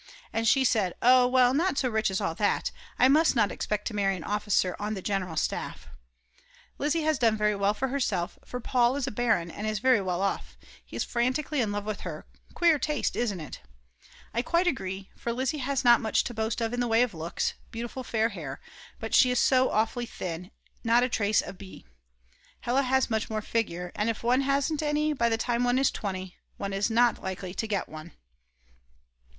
And 0.33 0.47
she 0.47 0.63
said: 0.63 0.95
"Oh 1.03 1.27
well, 1.27 1.53
not 1.53 1.77
so 1.77 1.87
rich 1.87 2.09
as 2.09 2.19
all 2.19 2.33
that; 2.33 2.71
I 2.97 3.07
must 3.07 3.35
not 3.35 3.51
expect 3.51 3.85
to 3.87 3.93
marry 3.93 4.15
an 4.15 4.23
officer 4.23 4.75
on 4.79 4.95
the 4.95 5.01
general 5.03 5.35
staff. 5.37 5.89
Lizzi 6.79 7.03
has 7.03 7.19
done 7.19 7.37
very 7.37 7.55
well 7.55 7.75
for 7.75 7.89
herself 7.89 8.39
for 8.43 8.59
Paul 8.59 8.95
is 8.95 9.05
a 9.05 9.11
baron 9.11 9.51
and 9.51 9.67
is 9.67 9.77
very 9.77 10.01
well 10.01 10.23
off. 10.23 10.57
He 10.83 10.95
is 10.95 11.03
frantically 11.03 11.61
in 11.61 11.71
love 11.71 11.85
with 11.85 12.01
her; 12.01 12.25
queer 12.55 12.79
taste, 12.79 13.15
isn't 13.15 13.39
it?" 13.39 13.61
I 14.33 14.41
quite 14.41 14.65
agree, 14.65 15.11
for 15.15 15.31
Lizzi 15.31 15.59
has 15.59 15.83
not 15.83 16.01
much 16.01 16.23
to 16.23 16.33
boast 16.33 16.61
of 16.61 16.73
in 16.73 16.79
the 16.79 16.87
way 16.87 17.03
of 17.03 17.13
looks, 17.13 17.53
beautiful 17.69 18.03
fair 18.03 18.29
hair, 18.29 18.59
but 18.99 19.13
she 19.13 19.29
is 19.29 19.37
so 19.37 19.69
awfully 19.69 20.07
thin, 20.07 20.49
not 20.83 21.03
a 21.03 21.09
trace 21.09 21.41
of 21.41 21.59
b, 21.59 21.85
Hella 22.61 22.81
has 22.81 23.11
much 23.11 23.29
more 23.29 23.43
figure. 23.43 23.91
And 23.93 24.09
if 24.09 24.23
one 24.23 24.41
hasn't 24.41 24.81
any 24.81 25.13
by 25.13 25.29
the 25.29 25.37
time 25.37 25.63
one 25.63 25.77
is 25.77 25.91
20 25.91 26.37
one 26.57 26.73
is 26.73 26.89
not 26.89 27.21
likely 27.21 27.53
to 27.53 27.67
get 27.67 27.87
one. 27.87 28.13